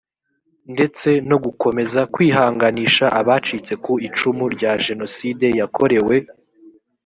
[0.73, 6.15] ndetse no gukomeza kwihanganisha abacitse ku icumu rya jenoside yakorewe